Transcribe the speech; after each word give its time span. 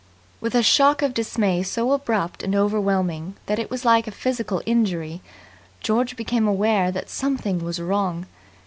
With 0.39 0.55
a 0.55 0.63
shock 0.63 1.03
of 1.03 1.13
dismay 1.13 1.61
so 1.61 1.91
abrupt 1.91 2.41
and 2.41 2.55
overwhelming 2.55 3.35
that 3.45 3.59
it 3.59 3.69
was 3.69 3.85
like 3.85 4.07
a 4.07 4.11
physical 4.11 4.63
injury, 4.65 5.21
George 5.79 6.15
became 6.15 6.47
aware 6.47 6.91
that 6.91 7.07
something 7.11 7.59
was 7.63 7.79
wrong. 7.79 8.25